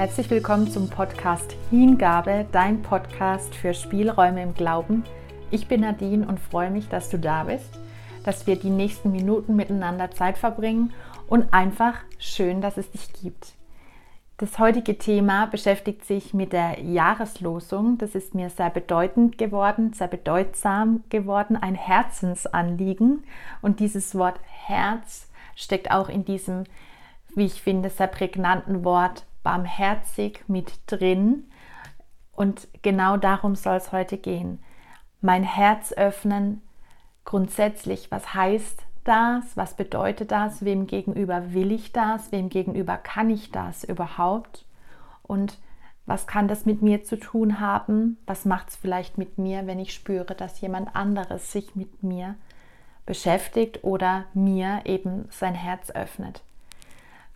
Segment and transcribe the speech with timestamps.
[0.00, 5.04] Herzlich willkommen zum Podcast Hingabe, dein Podcast für Spielräume im Glauben.
[5.50, 7.68] Ich bin Nadine und freue mich, dass du da bist,
[8.24, 10.94] dass wir die nächsten Minuten miteinander Zeit verbringen
[11.28, 13.52] und einfach schön, dass es dich gibt.
[14.38, 17.98] Das heutige Thema beschäftigt sich mit der Jahreslosung.
[17.98, 23.22] Das ist mir sehr bedeutend geworden, sehr bedeutsam geworden, ein Herzensanliegen.
[23.60, 26.64] Und dieses Wort Herz steckt auch in diesem,
[27.34, 31.50] wie ich finde, sehr prägnanten Wort barmherzig mit drin.
[32.32, 34.62] Und genau darum soll es heute gehen.
[35.20, 36.62] Mein Herz öffnen,
[37.24, 39.56] grundsätzlich, was heißt das?
[39.56, 40.64] Was bedeutet das?
[40.64, 42.32] Wem gegenüber will ich das?
[42.32, 44.64] Wem gegenüber kann ich das überhaupt?
[45.22, 45.58] Und
[46.06, 48.18] was kann das mit mir zu tun haben?
[48.26, 52.34] Was macht es vielleicht mit mir, wenn ich spüre, dass jemand anderes sich mit mir
[53.06, 56.42] beschäftigt oder mir eben sein Herz öffnet?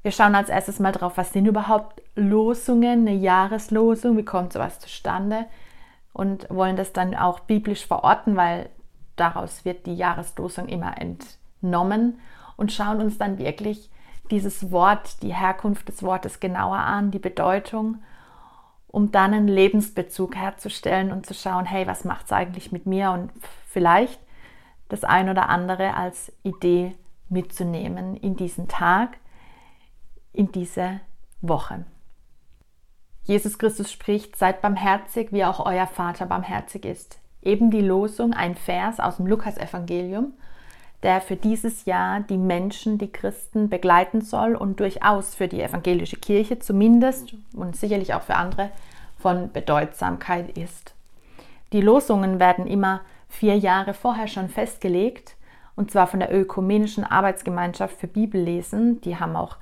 [0.05, 4.79] Wir schauen als erstes mal drauf, was sind überhaupt Losungen, eine Jahreslosung, wie kommt sowas
[4.79, 5.47] zustande?
[6.13, 8.69] Und wollen das dann auch biblisch verorten, weil
[9.17, 12.21] daraus wird die Jahreslosung immer entnommen
[12.59, 13.91] und schauen uns dann wirklich
[14.31, 18.03] dieses Wort, die Herkunft des Wortes genauer an, die Bedeutung,
[18.89, 23.11] um dann einen Lebensbezug herzustellen und zu schauen, hey, was macht es eigentlich mit mir?
[23.11, 23.33] Und
[23.71, 24.21] vielleicht
[24.91, 26.95] das ein oder andere als Idee
[27.31, 29.17] mitzunehmen in diesen Tag
[30.35, 31.01] in diese
[31.41, 31.87] Woche.
[33.23, 37.19] Jesus Christus spricht, seid barmherzig, wie auch euer Vater barmherzig ist.
[37.41, 40.35] Eben die Losung, ein Vers aus dem Lukasevangelium,
[41.03, 46.17] der für dieses Jahr die Menschen, die Christen begleiten soll und durchaus für die evangelische
[46.17, 48.71] Kirche zumindest und sicherlich auch für andere
[49.19, 50.95] von Bedeutsamkeit ist.
[51.73, 55.37] Die Losungen werden immer vier Jahre vorher schon festgelegt,
[55.77, 59.01] und zwar von der Ökumenischen Arbeitsgemeinschaft für Bibellesen.
[59.01, 59.57] Die haben auch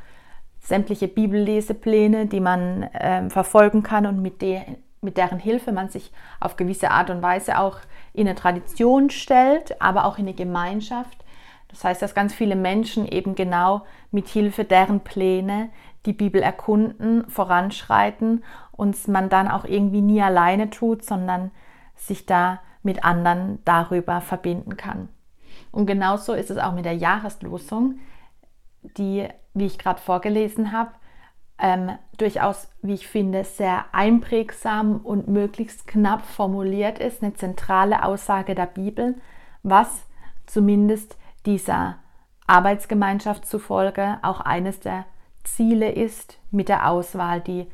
[0.63, 4.65] sämtliche Bibellesepläne, die man äh, verfolgen kann und mit, der,
[5.01, 7.79] mit deren Hilfe man sich auf gewisse Art und Weise auch
[8.15, 11.19] in eine Tradition stellt, aber auch in eine Gemeinschaft.
[11.69, 15.71] Das heißt, dass ganz viele Menschen eben genau mit Hilfe deren Pläne
[16.07, 21.51] die Bibel erkunden, voranschreiten und man dann auch irgendwie nie alleine tut, sondern
[21.97, 25.09] sich da mit anderen darüber verbinden kann.
[25.71, 27.99] Und genauso ist es auch mit der Jahreslosung
[28.83, 30.91] die, wie ich gerade vorgelesen habe,
[31.59, 38.55] ähm, durchaus, wie ich finde, sehr einprägsam und möglichst knapp formuliert ist, eine zentrale Aussage
[38.55, 39.17] der Bibel,
[39.63, 40.03] was
[40.47, 41.17] zumindest
[41.47, 41.99] dieser
[42.47, 45.05] Arbeitsgemeinschaft zufolge auch eines der
[45.45, 47.69] Ziele ist mit der Auswahl, die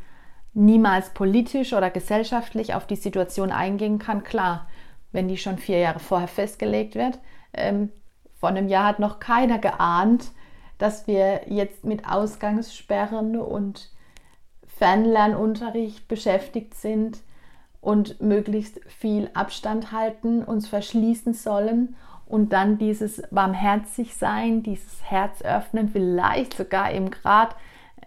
[0.55, 4.25] niemals politisch oder gesellschaftlich auf die Situation eingehen kann.
[4.25, 4.67] Klar,
[5.13, 7.19] wenn die schon vier Jahre vorher festgelegt wird,
[7.55, 7.91] ähm,
[8.39, 10.31] vor einem Jahr hat noch keiner geahnt,
[10.79, 13.91] dass wir jetzt mit Ausgangssperren und
[14.79, 17.19] Fernlernunterricht beschäftigt sind
[17.81, 21.97] und möglichst viel Abstand halten, uns verschließen sollen
[22.27, 27.55] und dann dieses barmherzig sein, dieses Herz öffnen, vielleicht sogar eben gerade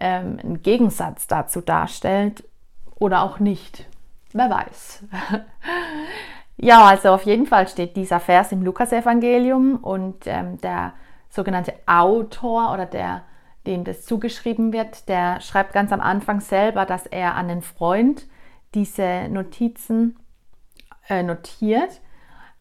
[0.00, 2.44] ähm, einen Gegensatz dazu darstellt
[2.98, 3.86] oder auch nicht.
[4.32, 5.04] Wer weiß.
[6.56, 10.94] ja, also auf jeden Fall steht dieser Vers im Lukasevangelium und ähm, der
[11.32, 13.22] sogenannte Autor oder der,
[13.66, 18.26] dem das zugeschrieben wird, der schreibt ganz am Anfang selber, dass er an den Freund
[18.74, 20.18] diese Notizen
[21.08, 22.00] äh, notiert,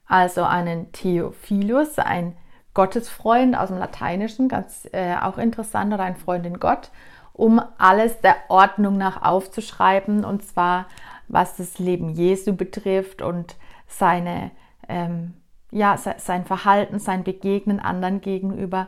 [0.08, 2.38] also einen Theophilus, ein
[2.74, 6.92] Gottesfreund aus dem Lateinischen, ganz äh, auch interessant, oder ein Freund in Gott,
[7.34, 10.86] um alles der Ordnung nach aufzuschreiben, und zwar
[11.28, 13.56] was das Leben Jesu betrifft und
[13.88, 14.52] seine
[14.88, 15.34] ähm,
[15.72, 18.88] ja, sein Verhalten, sein Begegnen anderen gegenüber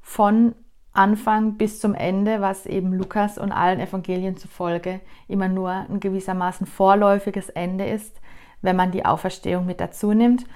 [0.00, 0.54] von
[0.92, 6.66] Anfang bis zum Ende, was eben Lukas und allen Evangelien zufolge immer nur ein gewissermaßen
[6.66, 8.20] vorläufiges Ende ist,
[8.62, 10.46] wenn man die Auferstehung mit dazu nimmt.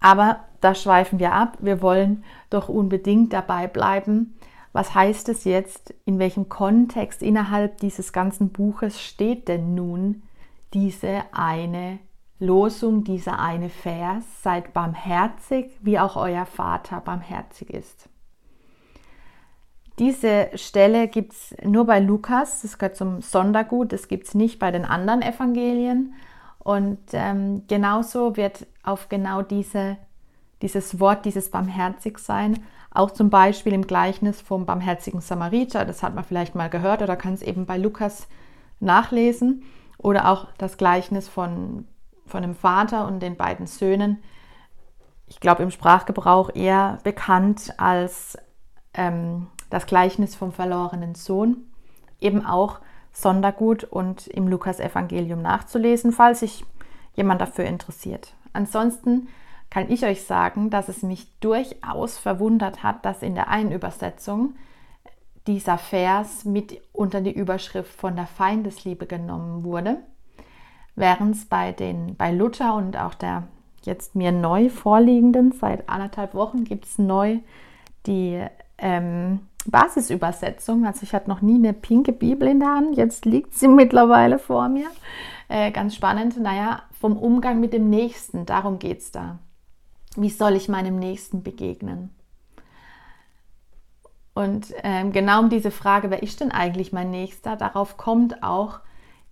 [0.00, 1.58] Aber da schweifen wir ab.
[1.60, 4.34] Wir wollen doch unbedingt dabei bleiben.
[4.72, 5.94] Was heißt es jetzt?
[6.04, 10.24] In welchem Kontext innerhalb dieses ganzen Buches steht denn nun
[10.74, 12.00] diese eine
[12.44, 18.08] Losung dieser eine Vers, seid barmherzig, wie auch euer Vater barmherzig ist.
[19.98, 24.58] Diese Stelle gibt es nur bei Lukas, das gehört zum Sondergut, das gibt es nicht
[24.58, 26.14] bei den anderen Evangelien.
[26.58, 29.96] Und ähm, genauso wird auf genau diese,
[30.62, 36.24] dieses Wort, dieses Barmherzigsein, auch zum Beispiel im Gleichnis vom barmherzigen Samariter, das hat man
[36.24, 38.28] vielleicht mal gehört oder kann es eben bei Lukas
[38.80, 39.62] nachlesen,
[39.98, 41.86] oder auch das Gleichnis von
[42.26, 44.22] von dem Vater und den beiden Söhnen,
[45.26, 48.38] ich glaube im Sprachgebrauch eher bekannt als
[48.92, 51.56] ähm, das Gleichnis vom verlorenen Sohn,
[52.20, 52.80] eben auch
[53.12, 56.64] Sondergut und im Lukas-Evangelium nachzulesen, falls sich
[57.14, 58.34] jemand dafür interessiert.
[58.52, 59.28] Ansonsten
[59.70, 64.54] kann ich euch sagen, dass es mich durchaus verwundert hat, dass in der einen Übersetzung
[65.46, 69.98] dieser Vers mit unter die Überschrift von der Feindesliebe genommen wurde,
[70.96, 71.74] während es bei,
[72.16, 73.44] bei Luther und auch der
[73.82, 77.38] jetzt mir neu vorliegenden, seit anderthalb Wochen gibt es neu
[78.06, 78.44] die
[78.78, 80.86] ähm, Basisübersetzung.
[80.86, 84.38] Also ich hatte noch nie eine pinke Bibel in der Hand, jetzt liegt sie mittlerweile
[84.38, 84.88] vor mir.
[85.48, 89.38] Äh, ganz spannend, naja, vom Umgang mit dem Nächsten, darum geht es da.
[90.16, 92.10] Wie soll ich meinem Nächsten begegnen?
[94.32, 98.80] Und ähm, genau um diese Frage, wer ist denn eigentlich mein Nächster, darauf kommt auch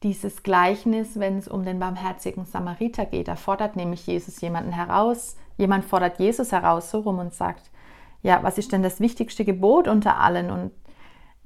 [0.02, 3.28] dieses Gleichnis, wenn es um den barmherzigen Samariter geht.
[3.28, 7.70] Da fordert nämlich Jesus jemanden heraus, jemand fordert Jesus heraus so rum und sagt,
[8.22, 10.50] ja, was ist denn das wichtigste Gebot unter allen?
[10.50, 10.72] Und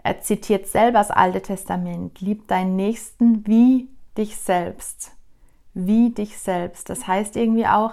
[0.02, 5.12] er zitiert selber das Alte Testament, lieb deinen Nächsten wie dich selbst.
[5.74, 6.88] Wie dich selbst.
[6.88, 7.92] Das heißt irgendwie auch,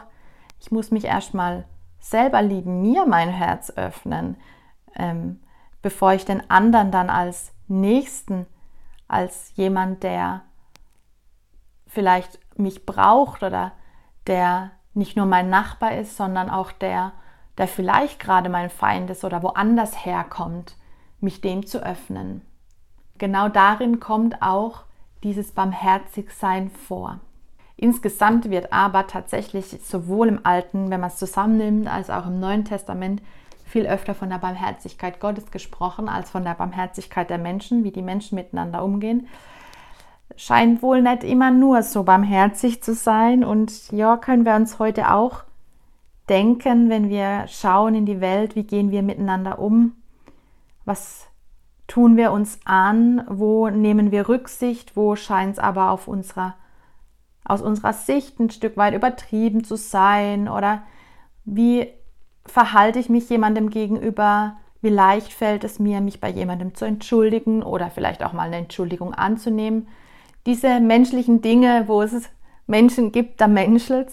[0.60, 1.66] ich muss mich erstmal
[2.00, 4.38] selber lieben, mir mein Herz öffnen.
[4.96, 5.40] Ähm,
[5.82, 8.46] bevor ich den anderen dann als Nächsten,
[9.08, 10.44] als jemand, der
[11.94, 13.72] vielleicht mich braucht oder
[14.28, 17.14] der nicht nur mein Nachbar ist, sondern auch der,
[17.58, 20.76] der vielleicht gerade mein Feind ist oder woanders herkommt,
[21.20, 22.42] mich dem zu öffnen.
[23.18, 24.84] Genau darin kommt auch
[25.24, 27.20] dieses Barmherzigsein vor.
[27.76, 32.66] Insgesamt wird aber tatsächlich sowohl im Alten, wenn man es zusammennimmt, als auch im Neuen
[32.66, 33.22] Testament
[33.66, 38.02] viel öfter von der Barmherzigkeit Gottes gesprochen als von der Barmherzigkeit der Menschen, wie die
[38.02, 39.28] Menschen miteinander umgehen.
[40.36, 43.44] Scheint wohl nicht immer nur so barmherzig zu sein.
[43.44, 45.44] Und ja, können wir uns heute auch
[46.30, 49.94] denken, wenn wir schauen in die Welt, wie gehen wir miteinander um?
[50.86, 51.28] Was
[51.88, 53.24] tun wir uns an?
[53.30, 54.96] Wo nehmen wir Rücksicht?
[54.96, 56.56] Wo scheint es aber auf unserer,
[57.46, 60.48] aus unserer Sicht ein Stück weit übertrieben zu sein?
[60.50, 60.84] Oder
[61.46, 61.88] wie
[62.46, 64.58] verhalte ich mich jemandem gegenüber?
[64.82, 68.58] Wie leicht fällt es mir, mich bei jemandem zu entschuldigen oder vielleicht auch mal eine
[68.58, 69.88] Entschuldigung anzunehmen?
[70.46, 72.30] Diese menschlichen Dinge, wo es
[72.68, 74.10] Menschen gibt, da menschelt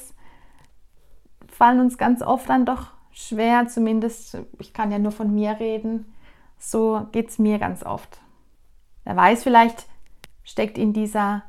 [1.61, 6.11] fallen uns ganz oft dann doch schwer, zumindest, ich kann ja nur von mir reden,
[6.59, 8.23] so geht es mir ganz oft.
[9.05, 9.87] Wer weiß, vielleicht
[10.43, 11.43] steckt in dieser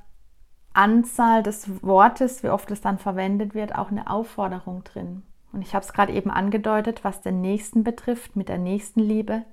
[0.73, 5.23] Anzahl des Wortes, wie oft es dann verwendet wird, auch eine Aufforderung drin.
[5.53, 9.43] Und ich habe es gerade eben angedeutet, was den Nächsten betrifft, mit der Nächstenliebe.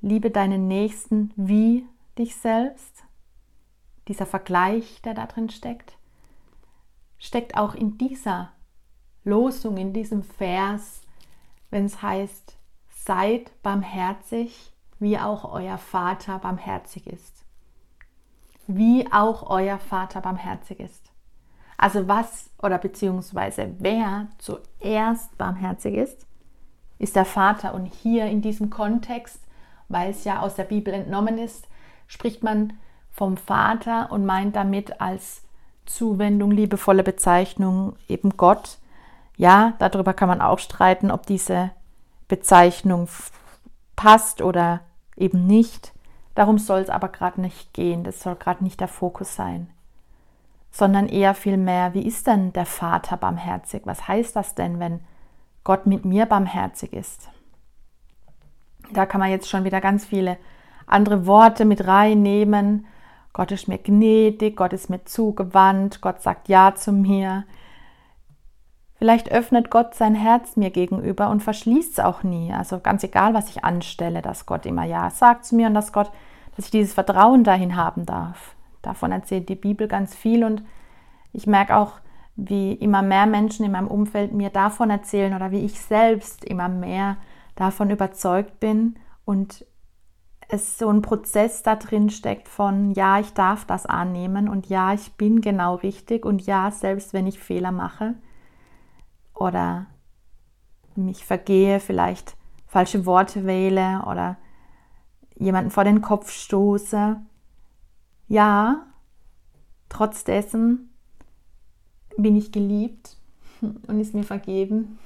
[0.00, 1.84] Liebe deinen Nächsten wie
[2.16, 3.04] dich selbst.
[4.08, 5.96] Dieser Vergleich, der da drin steckt,
[7.18, 8.52] steckt auch in dieser
[9.24, 11.02] Losung, in diesem Vers,
[11.70, 12.56] wenn es heißt,
[12.88, 17.44] seid barmherzig, wie auch euer Vater barmherzig ist.
[18.66, 21.12] Wie auch euer Vater barmherzig ist.
[21.76, 26.26] Also was oder beziehungsweise wer zuerst barmherzig ist,
[26.98, 27.74] ist der Vater.
[27.74, 29.40] Und hier in diesem Kontext,
[29.88, 31.68] weil es ja aus der Bibel entnommen ist,
[32.08, 32.72] spricht man
[33.18, 35.42] vom Vater und meint damit als
[35.84, 38.78] Zuwendung, liebevolle Bezeichnung eben Gott.
[39.36, 41.70] Ja, darüber kann man auch streiten, ob diese
[42.28, 43.08] Bezeichnung
[43.96, 44.80] passt oder
[45.16, 45.92] eben nicht.
[46.34, 48.04] Darum soll es aber gerade nicht gehen.
[48.04, 49.68] Das soll gerade nicht der Fokus sein
[50.70, 53.82] sondern eher vielmehr, wie ist denn der Vater barmherzig?
[53.84, 55.00] Was heißt das denn, wenn
[55.64, 57.30] Gott mit mir barmherzig ist?
[58.92, 60.38] Da kann man jetzt schon wieder ganz viele
[60.86, 62.86] andere Worte mit reinnehmen.
[63.38, 67.44] Gott ist mir gnädig, Gott ist mir zugewandt, Gott sagt Ja zu mir.
[68.96, 72.52] Vielleicht öffnet Gott sein Herz mir gegenüber und verschließt es auch nie.
[72.52, 75.92] Also ganz egal, was ich anstelle, dass Gott immer Ja sagt zu mir und dass
[75.92, 76.10] Gott,
[76.56, 78.56] dass ich dieses Vertrauen dahin haben darf.
[78.82, 80.64] Davon erzählt die Bibel ganz viel und
[81.32, 81.92] ich merke auch,
[82.34, 86.68] wie immer mehr Menschen in meinem Umfeld mir davon erzählen oder wie ich selbst immer
[86.68, 87.18] mehr
[87.54, 89.64] davon überzeugt bin und
[90.48, 94.94] es so ein Prozess da drin steckt von ja, ich darf das annehmen und ja,
[94.94, 98.14] ich bin genau richtig und ja, selbst wenn ich Fehler mache
[99.34, 99.86] oder
[100.96, 102.34] mich vergehe, vielleicht
[102.66, 104.36] falsche Worte wähle oder
[105.36, 107.20] jemanden vor den Kopf stoße,
[108.26, 108.86] ja,
[109.88, 110.90] trotz dessen
[112.16, 113.16] bin ich geliebt
[113.60, 114.98] und ist mir vergeben.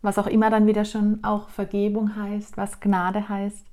[0.00, 3.66] Was auch immer dann wieder schon auch Vergebung heißt, was Gnade heißt.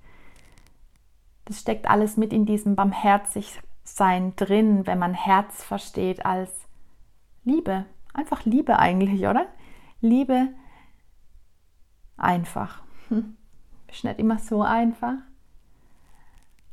[1.45, 6.51] Das steckt alles mit in diesem Barmherzigsein drin, wenn man Herz versteht als
[7.43, 7.85] Liebe.
[8.13, 9.47] Einfach Liebe eigentlich, oder?
[10.01, 10.49] Liebe
[12.17, 12.83] einfach.
[13.09, 13.35] Hm.
[13.91, 15.15] Ist nicht immer so einfach.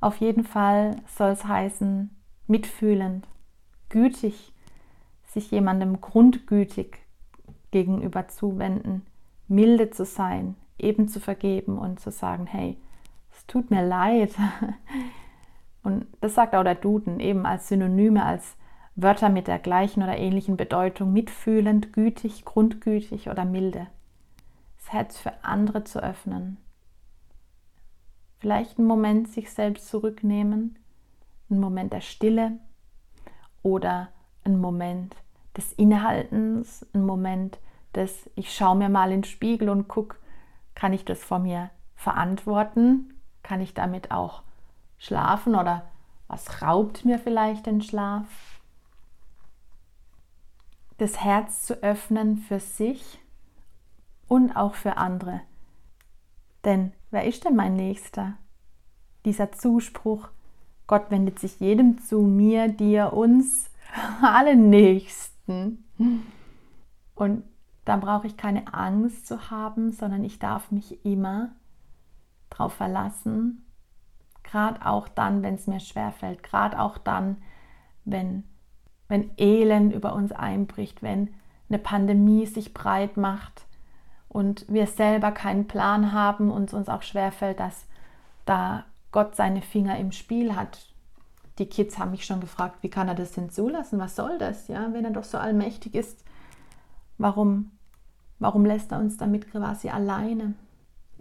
[0.00, 2.10] Auf jeden Fall soll es heißen,
[2.46, 3.28] mitfühlend,
[3.90, 4.54] gütig,
[5.26, 6.96] sich jemandem grundgütig
[7.70, 9.06] gegenüber zuwenden,
[9.48, 12.78] milde zu sein, eben zu vergeben und zu sagen, hey,
[13.50, 14.32] tut mir leid.
[15.82, 18.56] Und das sagt auch der Duden eben als Synonyme, als
[18.94, 23.86] Wörter mit der gleichen oder ähnlichen Bedeutung, mitfühlend, gütig, grundgütig oder milde.
[24.78, 26.58] Das Herz für andere zu öffnen.
[28.38, 30.78] Vielleicht einen Moment sich selbst zurücknehmen,
[31.50, 32.58] einen Moment der Stille
[33.62, 34.08] oder
[34.44, 35.16] einen Moment
[35.56, 37.58] des Innehaltens, einen Moment
[37.94, 40.16] des, ich schaue mir mal in den Spiegel und gucke,
[40.74, 43.19] kann ich das vor mir verantworten?
[43.42, 44.42] Kann ich damit auch
[44.98, 45.88] schlafen oder
[46.28, 48.26] was raubt mir vielleicht den Schlaf?
[50.98, 53.18] Das Herz zu öffnen für sich
[54.28, 55.40] und auch für andere.
[56.64, 58.34] Denn wer ist denn mein Nächster?
[59.24, 60.28] Dieser Zuspruch,
[60.86, 63.70] Gott wendet sich jedem zu, mir, dir, uns,
[64.22, 65.84] allen Nächsten.
[67.14, 67.44] Und
[67.84, 71.50] da brauche ich keine Angst zu haben, sondern ich darf mich immer
[72.50, 73.64] darauf verlassen,
[74.42, 77.36] gerade auch dann, wenn es mir schwerfällt, gerade auch dann,
[78.04, 78.44] wenn,
[79.08, 81.30] wenn Elend über uns einbricht, wenn
[81.68, 83.66] eine Pandemie sich breit macht
[84.28, 87.86] und wir selber keinen Plan haben und es uns auch schwerfällt, dass
[88.44, 90.86] da Gott seine Finger im Spiel hat.
[91.58, 93.98] Die Kids haben mich schon gefragt, wie kann er das denn zulassen?
[93.98, 94.68] Was soll das?
[94.68, 96.24] Ja, wenn er doch so allmächtig ist,
[97.18, 97.72] warum,
[98.38, 100.54] warum lässt er uns damit quasi alleine?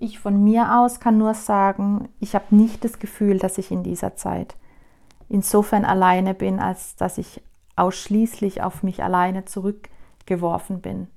[0.02, 3.84] Ich von mir aus kann nur sagen, ich habe nicht das Gefühl, dass ich in
[3.84, 4.56] dieser Zeit
[5.28, 7.42] insofern alleine bin, als dass ich
[7.76, 11.08] ausschließlich auf mich alleine zurückgeworfen bin,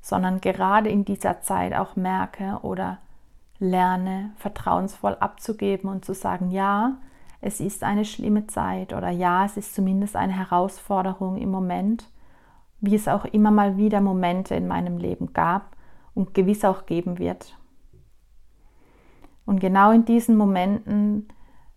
[0.00, 2.98] sondern gerade in dieser Zeit auch merke oder
[3.58, 6.98] lerne, vertrauensvoll abzugeben und zu sagen, ja,
[7.40, 12.08] es ist eine schlimme Zeit oder ja, es ist zumindest eine Herausforderung im Moment,
[12.80, 15.76] wie es auch immer mal wieder Momente in meinem Leben gab
[16.14, 17.58] und gewiss auch geben wird.
[19.48, 21.26] Und genau in diesen Momenten,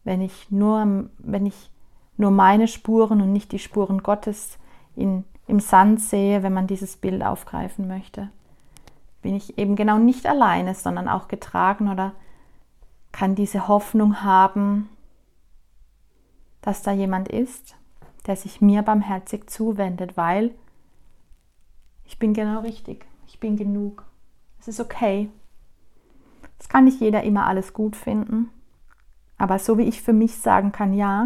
[0.04, 1.72] wenn ich nur, wenn ich
[2.18, 4.60] nur meine Spuren und nicht die Spuren Gottes
[4.94, 8.30] in, im Sand sehe, wenn man dieses Bild aufgreifen möchte,
[9.22, 12.12] bin ich eben genau nicht alleine, sondern auch getragen oder
[13.14, 14.90] kann diese Hoffnung haben,
[16.60, 17.78] dass da jemand ist,
[18.28, 20.54] der sich mir barmherzig zuwendet, weil
[22.04, 24.04] ich bin genau richtig, ich bin genug,
[24.60, 25.30] es ist okay.
[26.62, 28.52] Es kann nicht jeder immer alles gut finden.
[29.40, 31.26] Aber so wie ich für mich sagen kann, ja,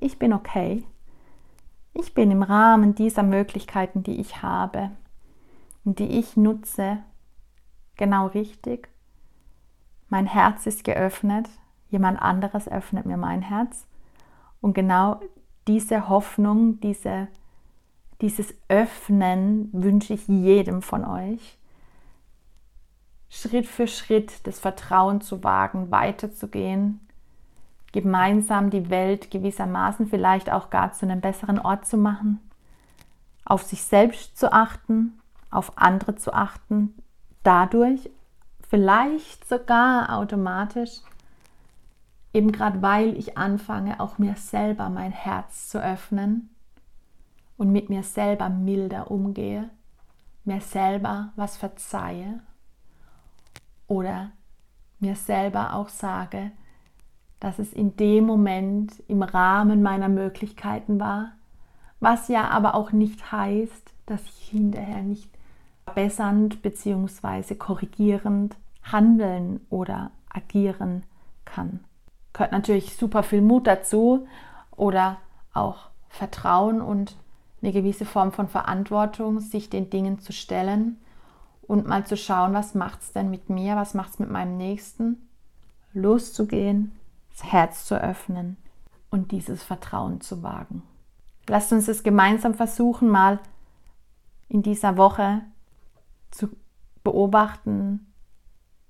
[0.00, 0.82] ich bin okay.
[1.92, 4.90] Ich bin im Rahmen dieser Möglichkeiten, die ich habe
[5.84, 7.00] und die ich nutze,
[7.98, 8.88] genau richtig.
[10.08, 11.50] Mein Herz ist geöffnet,
[11.90, 13.86] jemand anderes öffnet mir mein Herz.
[14.62, 15.20] Und genau
[15.68, 17.28] diese Hoffnung, diese,
[18.22, 21.58] dieses Öffnen wünsche ich jedem von euch,
[23.34, 27.00] Schritt für Schritt das Vertrauen zu wagen, weiterzugehen,
[27.90, 32.40] gemeinsam die Welt gewissermaßen vielleicht auch gar zu einem besseren Ort zu machen,
[33.46, 35.18] auf sich selbst zu achten,
[35.50, 36.94] auf andere zu achten,
[37.42, 38.10] dadurch
[38.68, 41.00] vielleicht sogar automatisch,
[42.34, 46.50] eben gerade weil ich anfange, auch mir selber mein Herz zu öffnen
[47.56, 49.70] und mit mir selber milder umgehe,
[50.44, 52.42] mir selber was verzeihe
[53.92, 54.30] oder
[55.00, 56.50] mir selber auch sage,
[57.40, 61.32] dass es in dem Moment im Rahmen meiner Möglichkeiten war,
[62.00, 65.28] was ja aber auch nicht heißt, dass ich hinterher nicht
[65.84, 67.54] verbessernd bzw.
[67.56, 71.02] korrigierend handeln oder agieren
[71.44, 71.80] kann.
[72.32, 74.26] Gehört natürlich super viel Mut dazu
[74.74, 75.18] oder
[75.52, 77.16] auch Vertrauen und
[77.60, 80.96] eine gewisse Form von Verantwortung, sich den Dingen zu stellen
[81.66, 84.56] und mal zu schauen, was macht es denn mit mir, was macht es mit meinem
[84.56, 85.28] Nächsten,
[85.92, 86.92] loszugehen,
[87.30, 88.56] das Herz zu öffnen
[89.10, 90.82] und dieses Vertrauen zu wagen.
[91.48, 93.40] Lasst uns es gemeinsam versuchen, mal
[94.48, 95.42] in dieser Woche
[96.30, 96.48] zu
[97.04, 98.06] beobachten,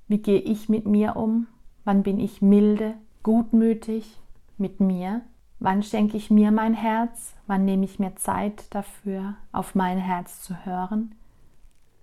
[0.09, 1.47] wie gehe ich mit mir um,
[1.85, 4.21] wann bin ich milde, gutmütig
[4.59, 5.23] mit mir,
[5.61, 10.43] wann schenke ich mir mein Herz, wann nehme ich mir Zeit dafür, auf mein Herz
[10.43, 11.15] zu hören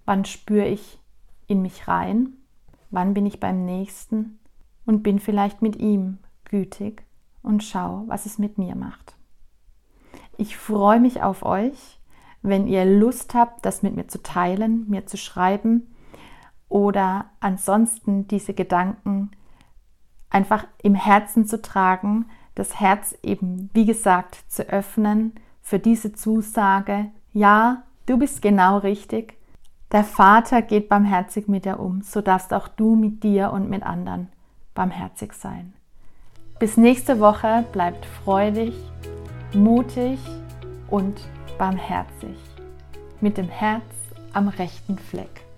[0.09, 0.97] Wann spüre ich
[1.45, 2.33] in mich rein?
[2.89, 4.39] Wann bin ich beim Nächsten?
[4.87, 7.03] Und bin vielleicht mit ihm gütig
[7.43, 9.15] und schau, was es mit mir macht.
[10.35, 11.99] Ich freue mich auf euch,
[12.41, 15.93] wenn ihr Lust habt, das mit mir zu teilen, mir zu schreiben
[16.69, 19.29] oder ansonsten diese Gedanken
[20.31, 22.25] einfach im Herzen zu tragen,
[22.55, 29.38] das Herz eben, wie gesagt, zu öffnen für diese Zusage, ja, du bist genau richtig.
[29.91, 33.81] Der Vater geht barmherzig mit dir um, so darfst auch du mit dir und mit
[33.81, 34.29] anderen
[34.75, 35.73] barmherzig sein.
[36.59, 38.73] Bis nächste Woche bleibt freudig,
[39.53, 40.19] mutig
[40.89, 41.19] und
[41.57, 42.37] barmherzig.
[43.19, 43.83] Mit dem Herz
[44.31, 45.48] am rechten Fleck.